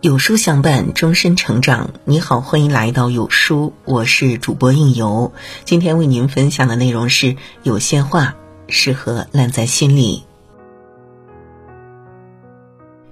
[0.00, 1.90] 有书相伴，终身成长。
[2.04, 5.32] 你好，欢迎来到有书，我是主播应由。
[5.64, 7.34] 今天为您分享的内容是：
[7.64, 8.36] 有些话
[8.68, 10.22] 适合烂在心里。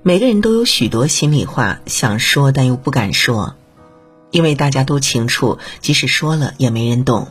[0.04, 3.56] 每个人都有许多心里话想说，但又不敢说，
[4.30, 7.26] 因为大家都清楚，即使说了也没人懂。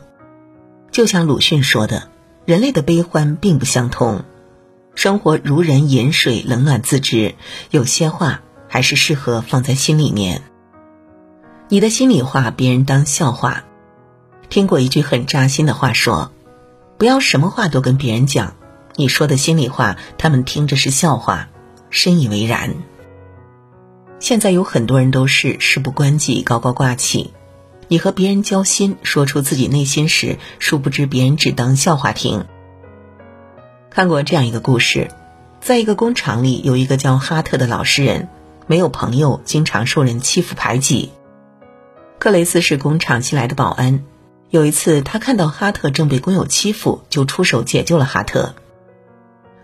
[0.90, 2.10] 就像鲁迅说的
[2.44, 4.26] ：“人类的悲欢并不相同，
[4.94, 7.36] 生活如人饮水，冷暖自知。
[7.70, 8.42] 有些话。”
[8.76, 10.42] 还是适合放在心里面。
[11.70, 13.64] 你的心里话，别人当笑话。
[14.50, 16.30] 听过一句很扎心的话，说
[16.98, 18.54] ：“不要什么话都跟别人讲，
[18.96, 21.48] 你说的心里话，他们听着是笑话。”
[21.88, 22.74] 深以为然。
[24.18, 27.32] 现在有很多人都是事不关己，高高挂起。
[27.88, 32.44] 你和别人交心，说出自己内心时，殊不知别人只当笑话听。
[33.88, 35.08] 看过这样一个故事，
[35.62, 38.28] 在一个工厂里，有一个叫哈特的老实人。
[38.68, 41.12] 没有朋友，经常受人欺负排挤。
[42.18, 44.02] 克雷斯是工厂新来的保安。
[44.50, 48.54] 有一次，他看到哈特正被工友欺负，就出手解救了哈特。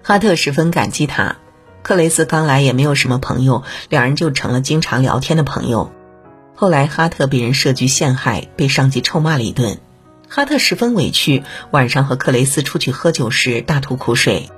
[0.03, 1.36] 哈特十分感激他。
[1.83, 5.91] 克雷斯刚来也没有什么朋友，两人就成了经常聊天的朋友。
[6.55, 9.78] 后来，哈特被人设局陷害，被上级臭骂了一顿。
[10.28, 11.42] 哈特十分委屈，
[11.73, 14.48] 晚上和克雷斯出去喝酒时大吐苦水。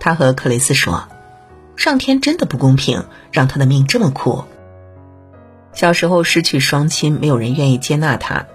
[0.00, 1.06] 他和克雷斯说。
[1.76, 4.44] 上天真的不公平，让他的命这么苦。
[5.72, 8.46] 小时候失去双亲，没有人愿意接纳他。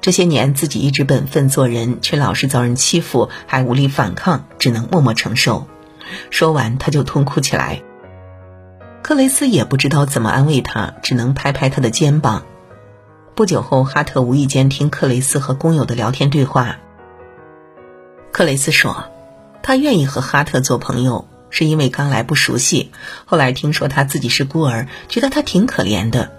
[0.00, 5.66] 这些年自己一直本分做人，却老是遭人欺负，还无力反抗，只能默默承受。
[6.30, 7.82] 说完，他就痛哭起来。
[9.02, 12.44] 克雷斯也不知道怎么安慰他，只能拍拍他的肩膀。
[13.34, 16.76] 不久后，哈特无意间听克雷斯和工友的聊天对话。
[18.32, 19.06] 克雷斯说
[19.62, 22.90] ：“他愿意和哈特做朋友。”是因为刚来不熟悉，
[23.26, 26.32] 后来听说他自己是孤儿，觉得他挺可怜的。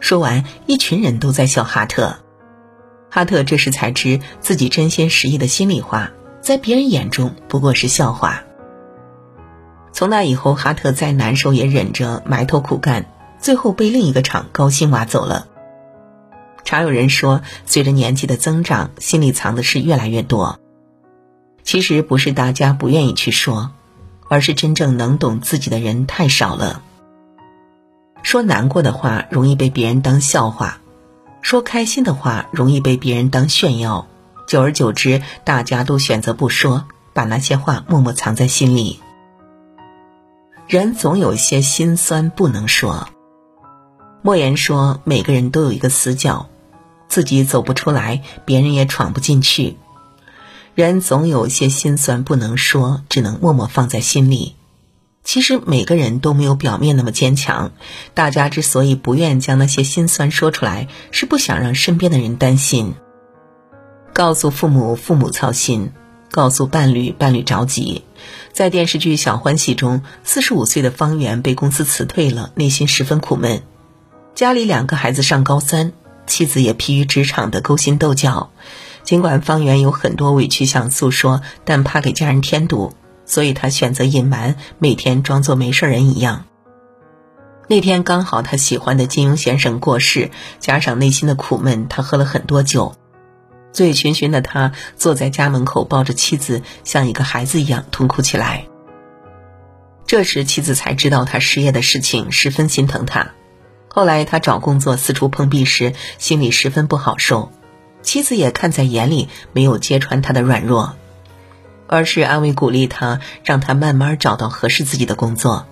[0.00, 2.18] 说完，一群人都在笑哈特。
[3.10, 6.10] 哈特这时才知自己真心实意的心里话，
[6.40, 8.42] 在别人眼中不过是笑话。
[9.92, 13.06] 从那以后，哈特再难受也忍着，埋头苦干，
[13.38, 15.46] 最后被另一个厂高薪挖走了。
[16.64, 20.58] 常有人说，随着年纪的增长，心里藏的事越来越多。
[21.62, 23.70] 其实不是大家不愿意去说。
[24.28, 26.82] 而是真正能懂自己的人太少了。
[28.22, 30.80] 说难过的话容易被别人当笑话，
[31.42, 34.06] 说开心的话容易被别人当炫耀。
[34.46, 39.00] 久而久之，大家都选择不说，把那些话默默藏在心里。
[40.66, 43.08] 人总有些心酸不能说。
[44.22, 46.48] 莫言说：“每个人都有一个死角，
[47.08, 49.76] 自己走不出来，别人也闯不进去。”
[50.74, 54.56] 人总有些心酸不能说，只能默默放在心里。
[55.22, 57.70] 其实每个人都没有表面那么坚强。
[58.12, 62.94] 大家之所以不愿将那些心酸说出来，是不想让身边的人担心。
[64.12, 65.92] 告诉父母，父母操心；
[66.32, 68.02] 告诉伴侣，伴侣着急。
[68.52, 73.62] 在电视剧《小欢喜》中，四十五岁的方圆被公司辞退了，内心十分苦闷。
[74.34, 75.92] 家里两个孩子上高三，
[76.26, 78.50] 妻子也疲于职场的勾心斗角。
[79.04, 82.94] 尽管方圆有很多委屈想诉说，但怕给家人添堵，
[83.26, 86.46] 所以他选择隐瞒，每天装作没事人一样。
[87.68, 92.94] 那天刚好他喜欢的金庸先生过世，加上内心的苦闷，他喝了很多酒，
[93.72, 98.66] 醉醺醺的他坐在家门口，抱着妻子，像一个孩子一样痛哭起来。
[100.06, 103.32] 这时妻子才知道他失业的事情，十分心疼他。
[103.88, 107.50] 后来他找工作四处碰壁时，心里十分不好受。
[108.04, 110.94] 妻子也看在眼里，没有揭穿他的软弱，
[111.88, 115.66] 而是安慰鼓励他，让他慢慢找到合适自己的工作。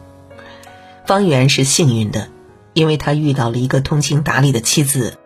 [1.06, 2.28] 方圆是幸运的，
[2.72, 5.18] 因为他遇到了一个通情达理的妻子，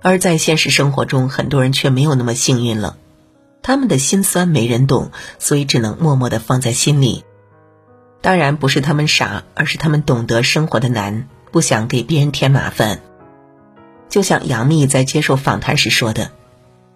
[0.00, 2.96] 而在现实生活中，很多人却没有那么幸运了。
[3.62, 7.24] 他们的心酸没人懂，所以只能默默的放在心里。
[8.20, 13.00] 当然不是他们傻，而是他们懂得生活的难，不想给别人添麻烦。
[14.08, 16.30] 就像杨幂在接受访谈时说的。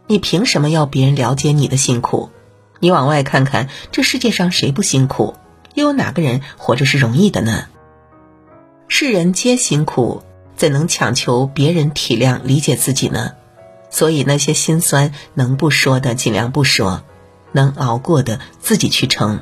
[0.09, 2.31] 你凭什么要别人了解你的辛苦？
[2.81, 5.35] 你往外看看，这世界上谁不辛苦？
[5.75, 7.67] 又有哪个人活着是容易的呢？
[8.89, 10.23] 世人皆辛苦，
[10.57, 13.33] 怎能强求别人体谅理解自己呢？
[13.91, 17.03] 所以那些心酸能不说的尽量不说，
[17.53, 19.41] 能熬过的自己去撑。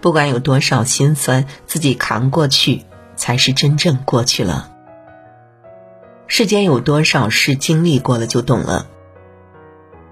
[0.00, 2.84] 不管有多少心酸，自己扛过去，
[3.16, 4.70] 才是真正过去了。
[6.26, 8.86] 世间有多少事经历过了就懂了。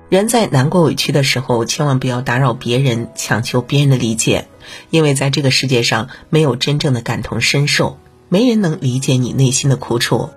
[0.09, 4.47] 人在难过委屈的时候，千万不要打扰别人，强求别人的理解，
[4.91, 7.99] 因为在这个世界上没有真正的感同身受，
[8.29, 10.31] 没人能理解你内心的苦楚。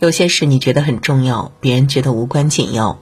[0.00, 2.98] 有些事你觉得很重要，别人觉得无关紧要。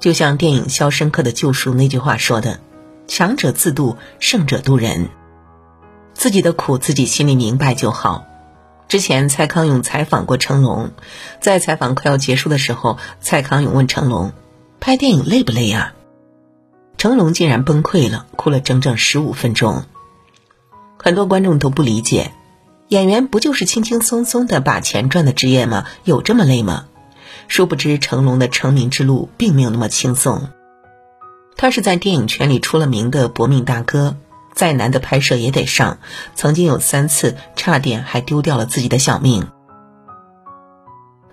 [0.00, 2.58] 就像电影《肖申克的救赎》那句话说的
[3.06, 5.10] ：“强者自渡，胜者渡人。”
[6.14, 8.24] 自己的苦自己心里明白就好。
[8.88, 10.90] 之前蔡康永采访过成龙，
[11.40, 14.32] 在采访快要结束的时候，蔡康永问成龙
[14.80, 15.94] ：“拍电影累不累呀？”
[16.98, 19.84] 成龙竟然崩溃了，哭了整整十五分钟。
[20.98, 22.32] 很多观众都不理解。
[22.88, 25.86] 演员不就是轻轻松松的把钱赚的职业吗？
[26.02, 26.86] 有这么累吗？
[27.46, 30.48] 殊不知成龙的成名之路并没有那么轻松。
[31.56, 34.16] 他是在电影圈里出了名的搏命大哥，
[34.54, 35.98] 再难的拍摄也得上。
[36.34, 39.46] 曾经有三次差点还丢掉了自己的小命。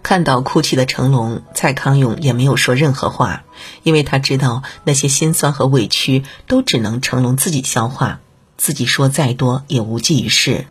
[0.07, 3.43] 看到哭泣的成龙，蔡康永也没有说任何话，
[3.83, 8.21] 因为他知道那些心酸和委屈都只能成龙自己消化，
[8.55, 10.67] 自己说再多也无济于事。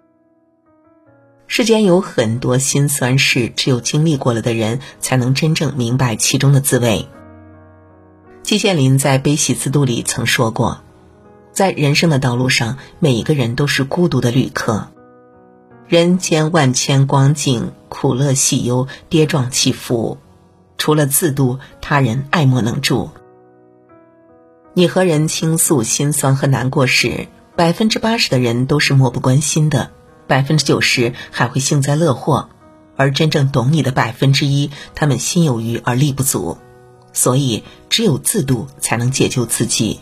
[1.49, 7.07] 世间有很多心酸事，只有经历过了的人才能真正明白其中的滋味。
[8.43, 10.81] 季羡林在《悲喜自度》里曾说过，
[11.53, 14.89] 在人生的道路上，每一个人都是孤独的旅客。
[15.89, 20.19] 人间万千光景，苦乐喜忧，跌撞起伏，
[20.79, 23.11] 除了自度，他人爱莫能助。
[24.75, 29.91] 你和人倾诉心酸和难过时，百分之八十的人都是漠不关心的。
[30.27, 32.49] 百分之九十还会幸灾乐祸，
[32.97, 36.59] 而真正懂你的百分之一，他们心有余而力不足，
[37.13, 40.01] 所以只有自渡才能解救自己。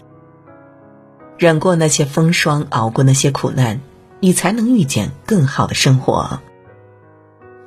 [1.36, 3.82] 忍过那些风霜，熬过那些苦难，
[4.24, 6.40] 你才能遇见更好的生活。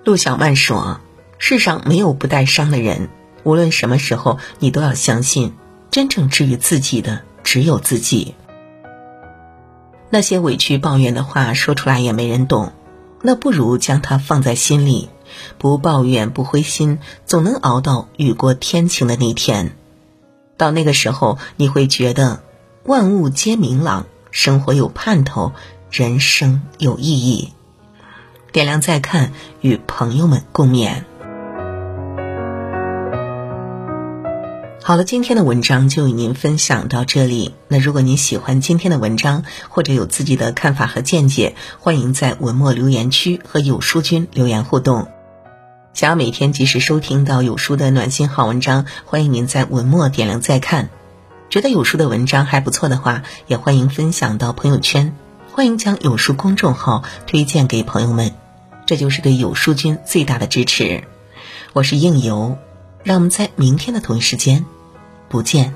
[0.04, 1.02] 陆小曼说
[1.38, 3.10] ：“世上没有不带伤的人，
[3.44, 5.54] 无论什么时候，你都要相信，
[5.92, 8.34] 真正治愈自己的只有自己。”
[10.10, 12.74] 那些委屈抱怨的话说出来也没人懂，
[13.22, 15.10] 那不如将它放在心里，
[15.60, 19.76] 不抱怨不灰心，总能熬到雨过天晴的那天。
[20.58, 22.42] 到那个时候，你会觉得
[22.84, 25.52] 万物皆明朗，生活有盼头，
[25.92, 27.54] 人生有意义。
[28.52, 29.32] 点亮再看，
[29.62, 31.04] 与朋友们共勉。
[34.84, 37.54] 好了，今天的文章就与您分享到这里。
[37.68, 45.08] 那如果您喜欢今天的文章，或者有自己的看法和见解，欢迎在文末留言区和有书君留言互动。
[45.94, 50.90] 想要每天及时收听到有书的暖心好文章，欢迎您在文末点亮再看。
[51.50, 55.14] 觉得有书的文章还不错的话，也欢迎分享到朋友圈，
[55.58, 58.32] 欢迎将有书公众号推荐给朋友们，
[58.86, 61.04] 这就是对有书君最大的支持。
[61.74, 62.60] 我是应由，
[63.04, 64.68] 让我们在明天的同一时间。
[65.30, 65.74] 不见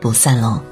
[0.00, 0.62] 不散喽。